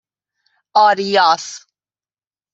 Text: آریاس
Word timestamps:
آریاس 0.73 1.65